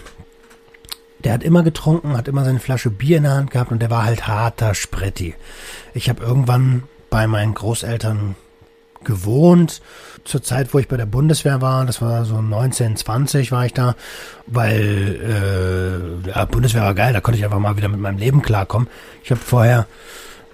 [1.25, 3.91] der hat immer getrunken, hat immer seine Flasche Bier in der Hand gehabt und der
[3.91, 5.35] war halt harter Spretti.
[5.95, 8.37] Ich habe irgendwann bei meinen Großeltern
[9.05, 9.81] gewohnt,
[10.25, 13.95] zur Zeit, wo ich bei der Bundeswehr war, das war so 1920 war ich da,
[14.47, 18.43] weil äh, ja, Bundeswehr war geil, da konnte ich einfach mal wieder mit meinem Leben
[18.43, 18.89] klarkommen.
[19.23, 19.87] Ich habe vorher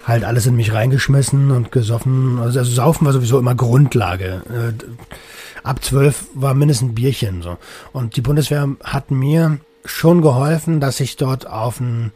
[0.05, 2.39] halt alles in mich reingeschmissen und gesoffen.
[2.39, 4.43] Also, also Saufen war sowieso immer Grundlage.
[4.49, 7.57] Äh, ab zwölf war mindestens ein Bierchen so.
[7.91, 12.11] Und die Bundeswehr hat mir schon geholfen, dass ich dort auf einen,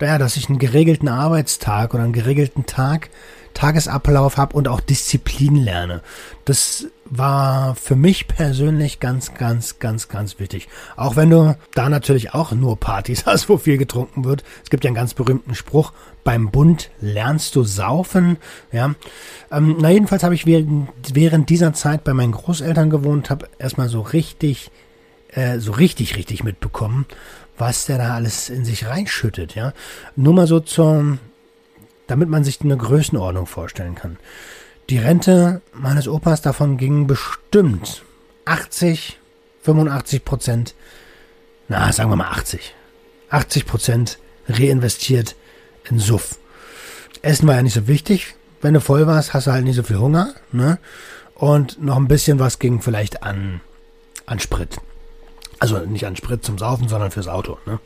[0.00, 3.10] naja, dass ich einen geregelten Arbeitstag oder einen geregelten Tag,
[3.56, 6.02] Tagesablauf habe und auch Disziplin lerne.
[6.44, 10.68] Das war für mich persönlich ganz, ganz, ganz, ganz wichtig.
[10.94, 14.44] Auch wenn du da natürlich auch nur Partys hast, wo viel getrunken wird.
[14.62, 18.36] Es gibt ja einen ganz berühmten Spruch, beim Bund lernst du saufen.
[18.72, 18.94] Ja,
[19.50, 23.88] ähm, na jedenfalls habe ich während, während dieser Zeit bei meinen Großeltern gewohnt, habe erstmal
[23.88, 24.70] so richtig
[25.36, 27.06] äh, so richtig, richtig mitbekommen,
[27.58, 29.72] was der da alles in sich reinschüttet, ja.
[30.16, 31.18] Nur mal so zum,
[32.06, 34.16] damit man sich eine Größenordnung vorstellen kann.
[34.90, 38.02] Die Rente meines Opas davon ging bestimmt
[38.46, 39.18] 80,
[39.62, 40.74] 85 Prozent,
[41.68, 42.74] na, sagen wir mal 80.
[43.30, 44.18] 80 Prozent
[44.48, 45.34] reinvestiert
[45.90, 46.38] in Suff.
[47.22, 48.36] Essen war ja nicht so wichtig.
[48.62, 50.78] Wenn du voll warst, hast du halt nicht so viel Hunger, ne?
[51.34, 53.60] Und noch ein bisschen was ging vielleicht an,
[54.24, 54.78] an Sprit.
[55.58, 57.58] Also nicht an Sprit zum Saufen, sondern fürs Auto.
[57.66, 57.78] Ne?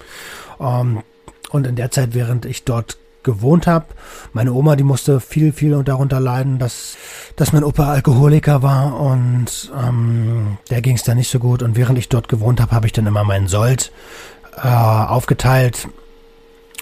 [0.59, 1.02] Ähm,
[1.50, 3.87] und in der Zeit, während ich dort gewohnt habe.
[4.33, 6.96] Meine Oma, die musste viel, viel darunter leiden, dass,
[7.37, 11.62] dass mein Opa Alkoholiker war und ähm, der ging es dann nicht so gut.
[11.62, 13.92] Und während ich dort gewohnt habe, habe ich dann immer meinen Sold
[14.56, 15.88] äh, aufgeteilt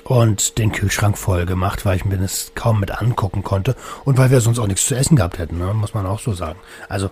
[0.04, 4.30] und den Kühlschrank voll gemacht, weil ich mir das kaum mit angucken konnte und weil
[4.30, 5.74] wir sonst auch nichts zu essen gehabt hätten, ne?
[5.74, 6.58] muss man auch so sagen.
[6.88, 7.10] Also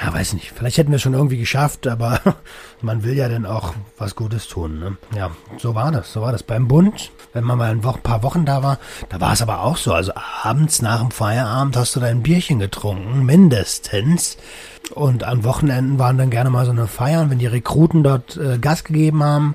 [0.00, 0.52] ja, weiß nicht.
[0.52, 2.20] Vielleicht hätten wir es schon irgendwie geschafft, aber
[2.82, 4.78] man will ja dann auch was Gutes tun.
[4.78, 4.96] Ne?
[5.16, 6.12] Ja, so war das.
[6.12, 7.10] So war das beim Bund.
[7.32, 8.78] Wenn man mal ein paar Wochen da war,
[9.08, 9.92] da war es aber auch so.
[9.92, 14.36] Also abends nach dem Feierabend hast du dein Bierchen getrunken, mindestens.
[14.94, 18.58] Und an Wochenenden waren dann gerne mal so eine Feiern, wenn die Rekruten dort äh,
[18.58, 19.54] Gas gegeben haben,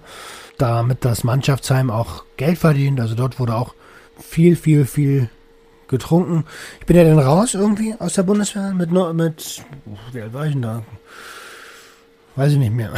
[0.57, 2.99] damit das Mannschaftsheim auch Geld verdient.
[2.99, 3.75] Also dort wurde auch
[4.19, 5.29] viel, viel, viel
[5.91, 6.45] getrunken.
[6.79, 9.63] Ich bin ja dann raus irgendwie aus der Bundeswehr mit, mit
[10.11, 10.83] wie alt war ich denn da?
[12.35, 12.93] Weiß ich nicht mehr.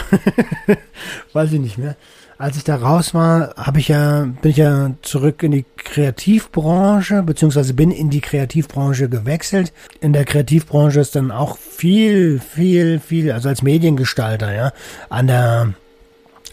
[1.34, 1.97] Weiß ich nicht mehr.
[2.38, 7.23] Als ich da raus war, habe ich ja, bin ich ja zurück in die Kreativbranche,
[7.23, 9.71] beziehungsweise bin in die Kreativbranche gewechselt.
[10.01, 14.73] In der Kreativbranche ist dann auch viel, viel, viel, also als Mediengestalter, ja,
[15.10, 15.73] an der,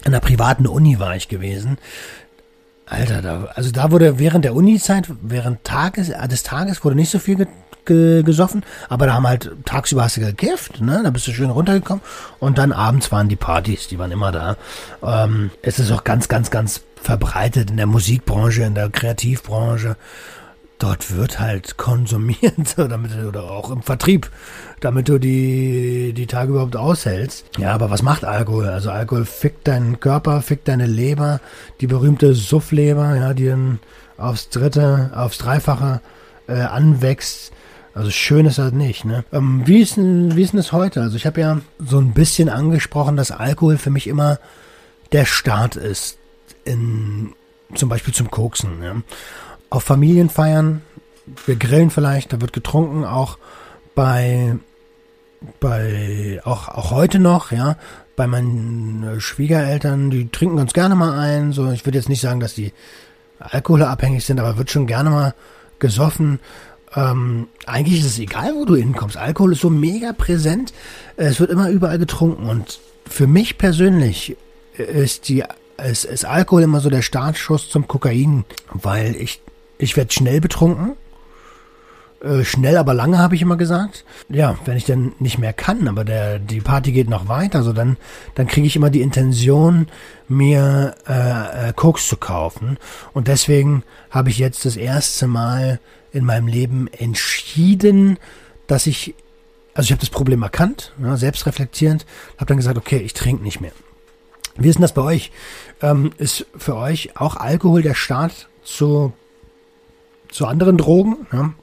[0.03, 1.77] an der privaten Uni war ich gewesen.
[2.91, 7.09] Alter, da, also da wurde während der Uni-Zeit, während Tages, äh, des Tages wurde nicht
[7.09, 7.47] so viel ge,
[7.85, 10.99] ge, gesoffen, aber da haben halt tagsüber hast du gekifft, ne?
[11.01, 12.03] Da bist du schön runtergekommen
[12.39, 14.57] und dann abends waren die Partys, die waren immer da.
[15.01, 19.95] Ähm, es ist auch ganz, ganz, ganz verbreitet in der Musikbranche, in der Kreativbranche
[20.81, 24.29] dort wird halt konsumiert, damit oder auch im Vertrieb,
[24.79, 27.45] damit du die, die Tage überhaupt aushältst.
[27.57, 28.67] Ja, aber was macht Alkohol?
[28.67, 31.39] Also Alkohol fickt deinen Körper, fickt deine Leber,
[31.79, 33.79] die berühmte Suffleber, ja, die dann
[34.17, 36.01] aufs Dritte, aufs Dreifache
[36.47, 37.51] äh, anwächst.
[37.93, 39.25] Also schön ist das nicht, ne?
[39.33, 41.01] Ähm, wie, ist, wie ist denn das heute?
[41.01, 44.39] Also ich habe ja so ein bisschen angesprochen, dass Alkohol für mich immer
[45.11, 46.17] der Start ist
[46.63, 47.33] in
[47.75, 48.83] zum Beispiel zum Koksen.
[48.83, 48.95] Ja?
[49.71, 50.81] Auf Familienfeiern,
[51.45, 53.39] wir grillen vielleicht, da wird getrunken, auch
[53.95, 54.57] bei,
[55.59, 57.77] bei, auch, auch heute noch, ja,
[58.15, 62.41] bei meinen Schwiegereltern, die trinken ganz gerne mal ein, so, ich würde jetzt nicht sagen,
[62.41, 62.73] dass die
[63.39, 65.33] alkoholabhängig sind, aber wird schon gerne mal
[65.79, 66.39] gesoffen.
[66.93, 69.15] Ähm, eigentlich ist es egal, wo du hinkommst.
[69.15, 70.73] Alkohol ist so mega präsent.
[71.15, 72.47] Es wird immer überall getrunken.
[72.47, 74.35] Und für mich persönlich
[74.75, 75.43] ist die
[75.83, 79.41] ist, ist Alkohol immer so der Startschuss zum Kokain, weil ich
[79.81, 80.95] ich werde schnell betrunken.
[82.23, 84.05] Äh, schnell, aber lange, habe ich immer gesagt.
[84.29, 87.73] Ja, wenn ich dann nicht mehr kann, aber der, die Party geht noch weiter, so
[87.73, 87.97] dann,
[88.35, 89.87] dann kriege ich immer die Intention,
[90.27, 92.77] mir äh, äh, Koks zu kaufen.
[93.13, 95.79] Und deswegen habe ich jetzt das erste Mal
[96.11, 98.19] in meinem Leben entschieden,
[98.67, 99.15] dass ich,
[99.73, 102.05] also ich habe das Problem erkannt, ja, selbstreflektierend,
[102.37, 103.71] habe dann gesagt, okay, ich trinke nicht mehr.
[104.57, 105.31] Wie ist denn das bei euch?
[105.81, 109.13] Ähm, ist für euch auch Alkohol der Start zu
[110.31, 111.27] zu anderen Drogen.
[111.31, 111.53] Ja?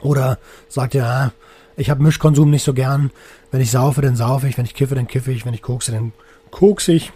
[0.00, 1.32] Oder sagt ihr,
[1.76, 3.10] ich habe Mischkonsum nicht so gern.
[3.50, 4.58] Wenn ich saufe, dann saufe ich.
[4.58, 5.46] Wenn ich kiffe, dann kiffe ich.
[5.46, 6.12] Wenn ich kokse, dann
[6.50, 7.12] kokse ich.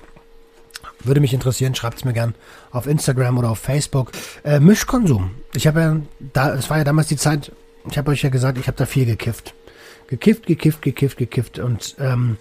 [1.02, 2.34] Würde mich interessieren, schreibt es mir gern
[2.70, 4.12] auf Instagram oder auf Facebook.
[4.44, 5.32] Äh, Mischkonsum.
[5.54, 5.96] Ich habe ja,
[6.32, 7.52] da, es war ja damals die Zeit,
[7.88, 9.54] ich habe euch ja gesagt, ich habe da viel gekifft.
[10.08, 11.58] Gekifft, gekifft, gekifft, gekifft.
[11.58, 12.38] Und ähm,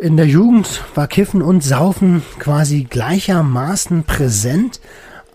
[0.00, 4.80] in der Jugend war Kiffen und Saufen quasi gleichermaßen präsent.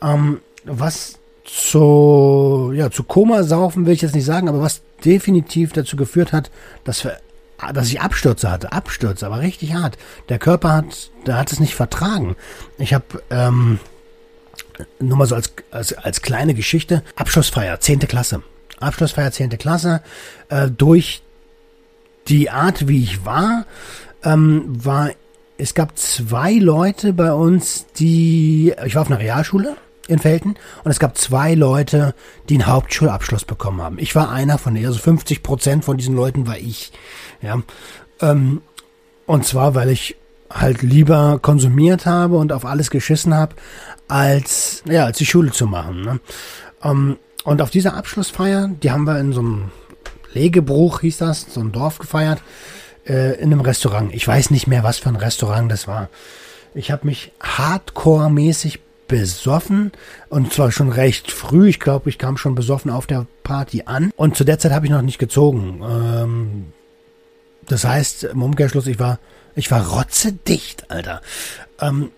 [0.01, 5.95] Ähm, was zu, ja, zu Komasaufen will ich jetzt nicht sagen, aber was definitiv dazu
[5.95, 6.51] geführt hat,
[6.83, 7.17] dass wir
[7.73, 9.97] dass ich Abstürze hatte, Abstürze, aber richtig hart.
[10.29, 12.35] Der Körper hat, der hat es nicht vertragen.
[12.79, 13.79] Ich habe ähm,
[14.99, 18.41] nur mal so als, als, als kleine Geschichte, Abschlussfeier, zehnte Klasse.
[18.79, 20.01] Abschlussfeier, zehnte Klasse.
[20.49, 21.21] Äh, durch
[22.27, 23.65] die Art, wie ich war,
[24.23, 25.11] ähm, war,
[25.57, 29.75] es gab zwei Leute bei uns, die, ich war auf einer Realschule,
[30.07, 32.15] in Felten und es gab zwei Leute,
[32.49, 33.99] die einen Hauptschulabschluss bekommen haben.
[33.99, 36.91] Ich war einer von denen, also 50 Prozent von diesen Leuten war ich.
[37.41, 37.61] Ja,
[38.21, 38.61] ähm,
[39.25, 40.17] und zwar, weil ich
[40.49, 43.55] halt lieber konsumiert habe und auf alles geschissen habe,
[44.07, 46.01] als ja, als die Schule zu machen.
[46.01, 46.19] Ne?
[46.83, 49.71] Ähm, und auf dieser Abschlussfeier, die haben wir in so einem
[50.33, 52.41] Legebruch, hieß das, so ein Dorf gefeiert,
[53.07, 54.13] äh, in einem Restaurant.
[54.13, 56.09] Ich weiß nicht mehr, was für ein Restaurant das war.
[56.73, 58.79] Ich habe mich hardcore-mäßig
[59.11, 59.91] besoffen
[60.29, 61.67] und zwar schon recht früh.
[61.67, 64.85] Ich glaube, ich kam schon besoffen auf der Party an und zu der Zeit habe
[64.85, 65.81] ich noch nicht gezogen.
[65.83, 66.65] Ähm,
[67.67, 69.19] das heißt, im Umkehrschluss, ich war,
[69.53, 71.21] ich war rotzedicht, Alter.
[71.81, 72.11] Ähm,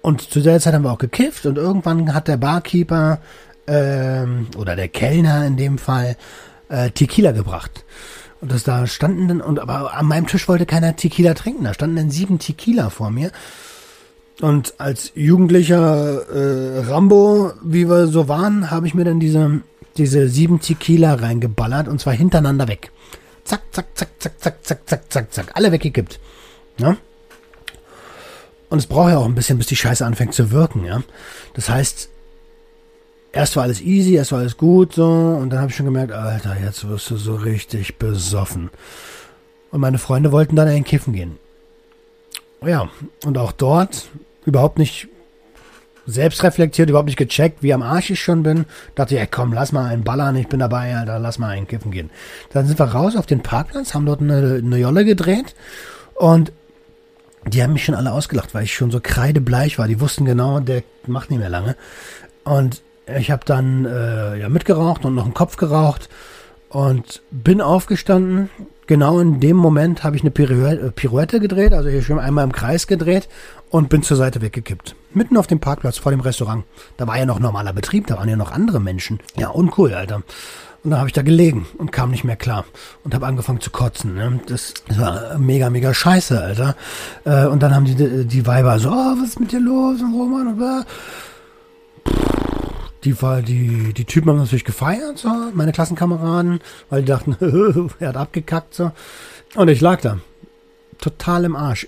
[0.00, 3.20] und zu der Zeit haben wir auch gekifft und irgendwann hat der Barkeeper
[3.66, 6.16] ähm, oder der Kellner in dem Fall
[6.70, 7.84] äh, Tequila gebracht.
[8.40, 11.64] Und das da standen dann, und aber an meinem Tisch wollte keiner Tequila trinken.
[11.64, 13.30] Da standen dann sieben Tequila vor mir.
[14.40, 19.60] Und als jugendlicher äh, Rambo, wie wir so waren, habe ich mir dann diese,
[19.96, 22.90] diese sieben Tequila reingeballert und zwar hintereinander weg.
[23.44, 25.50] Zack, zack, zack, zack, zack, zack, zack, zack, zack.
[25.54, 26.18] Alle weggekippt.
[26.78, 26.96] Ja?
[28.70, 31.02] Und es braucht ja auch ein bisschen, bis die Scheiße anfängt zu wirken, ja.
[31.52, 32.08] Das heißt,
[33.30, 36.12] erst war alles easy, erst war alles gut, so, und dann habe ich schon gemerkt,
[36.12, 38.70] Alter, jetzt wirst du so richtig besoffen.
[39.70, 41.38] Und meine Freunde wollten dann in den Kiffen gehen.
[42.66, 42.88] Ja,
[43.24, 44.08] und auch dort
[44.46, 45.08] überhaupt nicht
[46.06, 48.66] selbst reflektiert, überhaupt nicht gecheckt, wie am Arsch ich schon bin.
[48.94, 51.90] Dachte, ja komm, lass mal einen ballern, ich bin dabei, Alter, lass mal einen kiffen
[51.90, 52.10] gehen.
[52.52, 55.54] Dann sind wir raus auf den Parkplatz, haben dort eine, eine Jolle gedreht
[56.14, 56.52] und
[57.46, 59.88] die haben mich schon alle ausgelacht, weil ich schon so kreidebleich war.
[59.88, 61.76] Die wussten genau, der macht nicht mehr lange.
[62.44, 62.82] Und
[63.18, 66.08] ich habe dann äh, ja mitgeraucht und noch einen Kopf geraucht
[66.74, 68.50] und bin aufgestanden.
[68.86, 72.52] Genau in dem Moment habe ich eine Pirouette, äh, gedreht, also hier schon einmal im
[72.52, 73.28] Kreis gedreht
[73.70, 74.94] und bin zur Seite weggekippt.
[75.14, 76.64] Mitten auf dem Parkplatz vor dem Restaurant.
[76.96, 79.20] Da war ja noch normaler Betrieb, da waren ja noch andere Menschen.
[79.36, 80.16] Ja, uncool, Alter.
[80.82, 82.64] Und dann habe ich da gelegen und kam nicht mehr klar
[83.04, 84.16] und habe angefangen zu kotzen.
[84.16, 84.40] Ne?
[84.46, 86.76] Das, das war mega, mega scheiße, Alter.
[87.24, 90.02] Äh, und dann haben die, die Weiber so, oh, was ist mit dir los?
[90.02, 90.84] Und Roman und bla.
[93.04, 97.36] Die, die, die Typen haben natürlich gefeiert, so, meine Klassenkameraden, weil die dachten,
[98.00, 98.74] er hat abgekackt.
[98.74, 98.92] So.
[99.54, 100.18] Und ich lag da,
[100.98, 101.86] total im Arsch.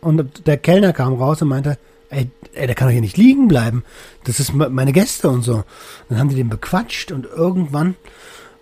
[0.00, 1.78] Und der Kellner kam raus und meinte,
[2.10, 3.84] ey, ey, der kann doch hier nicht liegen bleiben.
[4.24, 5.64] Das ist meine Gäste und so.
[6.08, 7.96] Dann haben die den bequatscht und irgendwann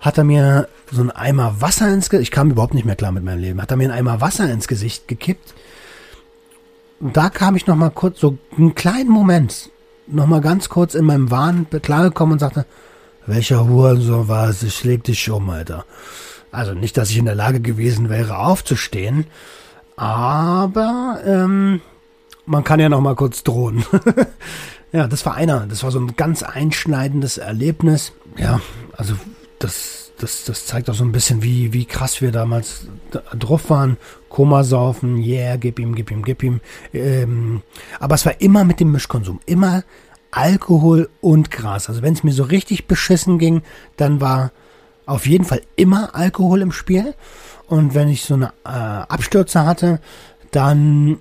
[0.01, 3.11] hat er mir so einen Eimer Wasser ins Gesicht, ich kam überhaupt nicht mehr klar
[3.11, 5.55] mit meinem Leben, hat er mir einen Eimer Wasser ins Gesicht gekippt.
[7.01, 9.71] Und da kam ich nochmal kurz, so einen kleinen Moment,
[10.07, 12.67] nochmal ganz kurz in meinem Wahn klargekommen und sagte,
[13.27, 15.85] welcher Hurensohn war es, ich leg dich um, Alter.
[16.53, 19.27] Also nicht, dass ich in der Lage gewesen wäre, aufzustehen,
[19.97, 21.81] aber ähm,
[22.47, 23.85] man kann ja noch mal kurz drohen.
[24.93, 25.67] ja, das war einer.
[25.67, 28.13] Das war so ein ganz einschneidendes Erlebnis.
[28.37, 28.61] Ja,
[28.97, 29.15] also
[29.59, 32.87] das, das, das zeigt auch so ein bisschen, wie, wie krass wir damals
[33.39, 33.97] drauf waren.
[34.29, 36.61] Koma saufen, yeah, gib ihm, gib ihm, gib ihm.
[36.93, 37.63] Ähm,
[38.01, 39.41] aber es war immer mit dem Mischkonsum.
[39.47, 39.85] Immer
[40.31, 41.89] Alkohol und Gras.
[41.89, 43.63] Also wenn es mir so richtig beschissen ging,
[43.97, 44.53] dann war
[45.07, 47.15] auf jeden Fall immer Alkohol im Spiel.
[47.67, 50.01] Und wenn ich so eine äh, Abstürze hatte,
[50.51, 51.19] dann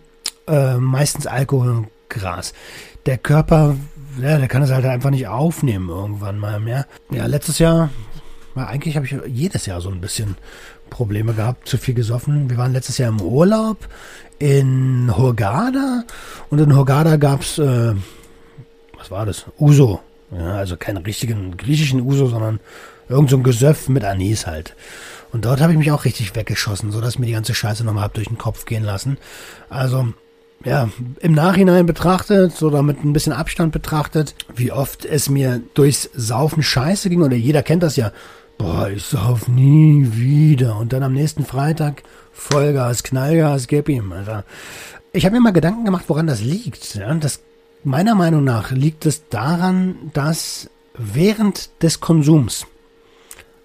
[0.48, 2.54] äh, meistens Alkohol und Gras.
[3.06, 3.76] Der Körper,
[4.22, 6.86] ja, der kann es halt einfach nicht aufnehmen irgendwann mal mehr.
[7.10, 7.90] Ja, letztes Jahr,
[8.56, 10.36] ja, eigentlich habe ich jedes Jahr so ein bisschen
[10.90, 12.50] Probleme gehabt, zu viel gesoffen.
[12.50, 13.88] Wir waren letztes Jahr im Urlaub
[14.40, 16.04] in Hurghada
[16.50, 17.94] und in Hurghada gab's, äh,
[18.98, 19.46] was war das?
[19.60, 20.02] Uso.
[20.32, 22.60] Ja, also keinen richtigen griechischen Uso, sondern
[23.10, 24.76] irgend so ein Gesöff mit Anis halt.
[25.32, 28.04] Und dort habe ich mich auch richtig weggeschossen, so dass mir die ganze Scheiße nochmal
[28.04, 29.18] hab durch den Kopf gehen lassen.
[29.70, 30.14] Also
[30.64, 30.90] ja,
[31.20, 36.64] im Nachhinein betrachtet oder mit ein bisschen Abstand betrachtet, wie oft es mir durchs Saufen
[36.64, 38.12] scheiße ging, oder jeder kennt das ja,
[38.58, 40.78] boah, ich sauf nie wieder.
[40.78, 44.44] Und dann am nächsten Freitag Vollgas, Knallgas, gib ihm, Alter.
[45.12, 46.96] Ich habe mir mal Gedanken gemacht, woran das liegt.
[46.96, 47.42] Ja, das,
[47.84, 52.66] meiner Meinung nach liegt es daran, dass während des Konsums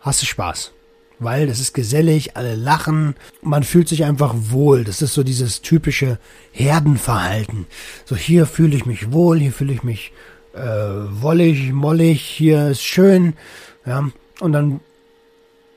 [0.01, 0.72] hast du Spaß
[1.18, 4.85] weil das ist gesellig, alle lachen, man fühlt sich einfach wohl.
[4.85, 6.18] Das ist so dieses typische
[6.53, 7.66] Herdenverhalten.
[8.05, 10.12] So hier fühle ich mich wohl, hier fühle ich mich
[10.55, 13.35] äh, wollig, mollig, hier ist schön,
[13.87, 14.09] ja.
[14.40, 14.81] Und dann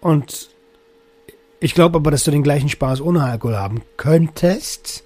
[0.01, 0.49] und
[1.59, 5.03] ich glaube aber, dass du den gleichen Spaß ohne Alkohol haben könntest.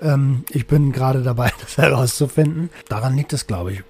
[0.00, 2.70] Ähm, ich bin gerade dabei, das herauszufinden.
[2.88, 3.82] Daran liegt es, glaube ich.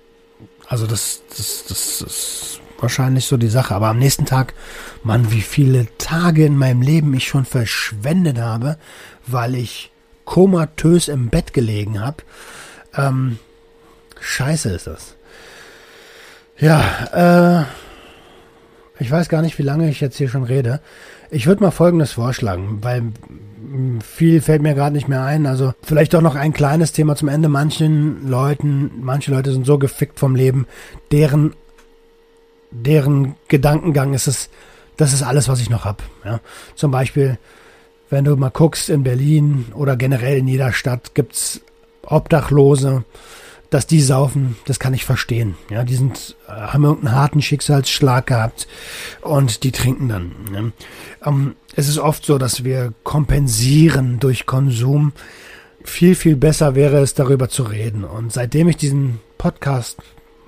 [0.69, 3.75] Also das, das, das, das wahrscheinlich so die Sache.
[3.75, 4.55] Aber am nächsten Tag,
[5.03, 8.79] Mann, wie viele Tage in meinem Leben ich schon verschwendet habe,
[9.27, 9.91] weil ich
[10.25, 12.19] komatös im Bett gelegen habe.
[12.95, 13.41] Ähm,
[14.21, 15.17] scheiße ist das.
[16.57, 17.65] Ja, äh,
[19.01, 20.81] ich weiß gar nicht, wie lange ich jetzt hier schon rede.
[21.31, 23.03] Ich würde mal Folgendes vorschlagen, weil
[24.03, 25.47] viel fällt mir gerade nicht mehr ein.
[25.47, 27.49] Also vielleicht doch noch ein kleines Thema zum Ende.
[27.49, 30.67] Manchen Leuten, manche Leute sind so gefickt vom Leben,
[31.13, 31.55] deren
[32.71, 34.49] deren Gedankengang ist es,
[34.97, 36.03] das ist alles, was ich noch habe.
[36.25, 36.41] Ja.
[36.75, 37.39] Zum Beispiel,
[38.09, 41.61] wenn du mal guckst in Berlin oder generell in jeder Stadt gibt's
[42.03, 43.05] Obdachlose,
[43.71, 45.55] dass die saufen, das kann ich verstehen.
[45.71, 48.67] Ja, die sind, äh, haben irgendeinen harten Schicksalsschlag gehabt
[49.23, 50.33] und die trinken dann.
[50.51, 50.73] Ne?
[51.25, 55.13] Ähm, es ist oft so, dass wir kompensieren durch Konsum.
[55.85, 58.05] Viel, viel besser wäre es, darüber zu reden.
[58.05, 59.99] Und seitdem ich diesen Podcast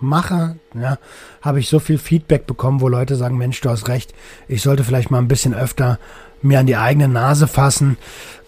[0.00, 0.98] mache, ja,
[1.40, 4.12] habe ich so viel Feedback bekommen, wo Leute sagen, Mensch, du hast recht,
[4.48, 5.98] ich sollte vielleicht mal ein bisschen öfter
[6.42, 7.96] mir an die eigene Nase fassen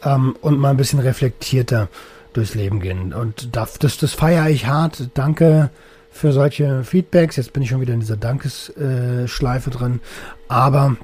[0.03, 1.89] ähm, und mal ein bisschen reflektierter
[2.35, 3.15] durchs Leben gehen.
[3.15, 5.09] Und das, das, das feiere ich hart.
[5.15, 5.71] Danke
[6.11, 7.37] für solche Feedbacks.
[7.37, 10.01] Jetzt bin ich schon wieder in dieser Dankesschleife drin.
[10.49, 10.97] Aber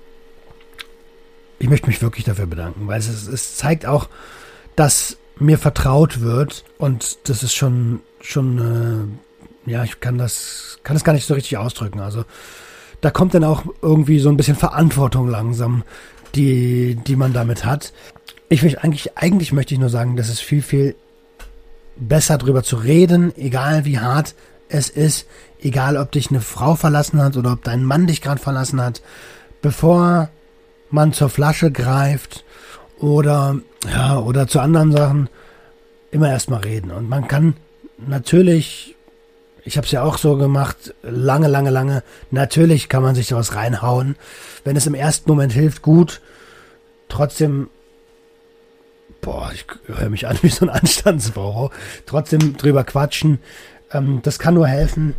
[1.59, 4.09] ich möchte mich wirklich dafür bedanken, weil es, es zeigt auch,
[4.76, 9.18] dass mir vertraut wird und das ist schon, schon,
[9.66, 12.01] äh, ja, ich kann das, kann das gar nicht so richtig ausdrücken.
[12.01, 12.24] Also
[13.01, 15.85] da kommt dann auch irgendwie so ein bisschen Verantwortung langsam,
[16.35, 17.93] die, die man damit hat.
[18.49, 20.95] Ich will eigentlich, eigentlich möchte ich nur sagen, dass es viel, viel
[22.01, 24.34] besser drüber zu reden, egal wie hart
[24.68, 25.26] es ist,
[25.61, 29.03] egal ob dich eine Frau verlassen hat oder ob dein Mann dich gerade verlassen hat,
[29.62, 30.30] bevor
[30.90, 32.44] man zur Flasche greift
[32.98, 33.57] oder
[33.92, 35.28] ja oder zu anderen Sachen
[36.11, 37.55] immer erstmal reden und man kann
[37.98, 38.96] natürlich
[39.64, 42.03] ich habe es ja auch so gemacht, lange, lange, lange.
[42.30, 44.16] Natürlich kann man sich sowas reinhauen.
[44.64, 46.22] Wenn es im ersten Moment hilft, gut.
[47.09, 47.68] Trotzdem
[49.21, 51.71] boah, ich höre mich an wie so ein Anstandsbauer.
[52.07, 53.39] Trotzdem drüber quatschen.
[53.93, 55.14] Ähm, das kann nur helfen.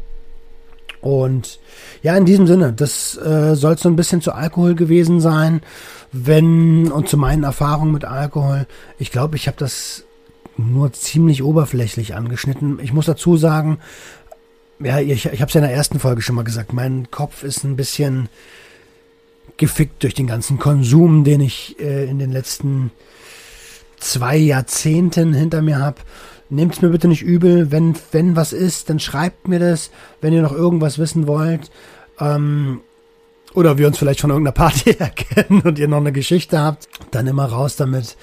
[1.02, 1.60] Und
[2.04, 5.62] ja, in diesem Sinne, das äh, soll so ein bisschen zu Alkohol gewesen sein,
[6.12, 8.68] wenn und zu meinen Erfahrungen mit Alkohol.
[9.00, 10.04] Ich glaube, ich habe das
[10.58, 12.80] nur ziemlich oberflächlich angeschnitten.
[12.84, 13.80] Ich muss dazu sagen,
[14.80, 17.44] ja, ich, ich habe es ja in der ersten Folge schon mal gesagt, mein Kopf
[17.44, 18.30] ist ein bisschen
[19.58, 22.92] gefickt durch den ganzen Konsum, den ich äh, in den letzten
[24.02, 25.98] zwei Jahrzehnten hinter mir habe.
[26.50, 27.72] Nehmt es mir bitte nicht übel.
[27.72, 29.92] Wenn, wenn was ist, dann schreibt mir das.
[30.20, 31.72] Wenn ihr noch irgendwas wissen wollt.
[32.20, 32.82] Ähm,
[33.54, 37.28] oder wir uns vielleicht von irgendeiner Party erkennen und ihr noch eine Geschichte habt, dann
[37.28, 38.18] immer raus damit.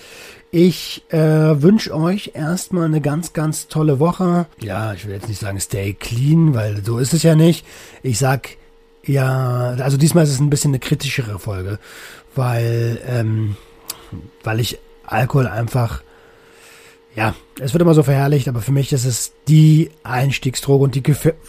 [0.51, 4.47] Ich äh, wünsche euch erstmal eine ganz, ganz tolle Woche.
[4.61, 7.66] Ja, ich will jetzt nicht sagen stay clean, weil so ist es ja nicht.
[8.03, 8.57] Ich sag
[9.05, 11.79] ja, also diesmal ist es ein bisschen eine kritischere Folge,
[12.35, 13.57] weil, ähm,
[14.45, 16.02] weil ich Alkohol einfach,
[17.14, 21.02] ja, es wird immer so verherrlicht, aber für mich ist es die Einstiegsdroge und die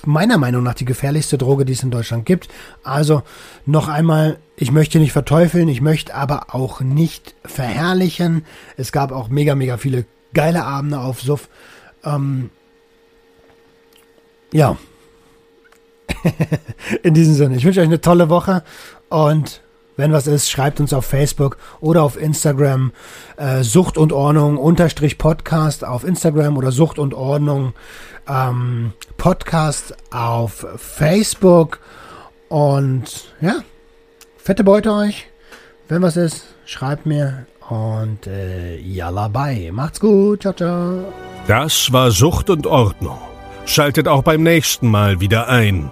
[0.05, 2.47] meiner Meinung nach die gefährlichste Droge, die es in Deutschland gibt.
[2.83, 3.21] Also
[3.65, 8.45] noch einmal, ich möchte nicht verteufeln, ich möchte aber auch nicht verherrlichen.
[8.77, 11.49] Es gab auch mega, mega viele geile Abende auf Suff.
[12.03, 12.49] Ähm,
[14.51, 14.77] ja.
[17.03, 18.63] in diesem Sinne, ich wünsche euch eine tolle Woche
[19.09, 19.61] und
[19.99, 22.93] wenn was ist, schreibt uns auf Facebook oder auf Instagram
[23.35, 27.73] äh, Sucht und Ordnung unterstrich Podcast auf Instagram oder Sucht und Ordnung
[28.25, 31.79] ähm, Podcast auf Facebook.
[32.47, 33.55] Und ja,
[34.37, 35.27] fette Beute euch.
[35.89, 37.45] Wenn was ist, schreibt mir.
[37.67, 39.69] Und äh, yalla bye.
[39.73, 40.43] Macht's gut.
[40.43, 41.13] Ciao, ciao.
[41.47, 43.19] Das war Sucht und Ordnung.
[43.65, 45.91] Schaltet auch beim nächsten Mal wieder ein.